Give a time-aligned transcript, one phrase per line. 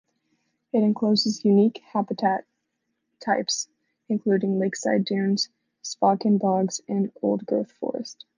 [0.73, 2.45] It encloses unique habitat
[3.19, 3.67] types
[4.09, 5.49] including lakeside dunes,
[5.83, 8.25] sphagnum bogs, and old-growth forest.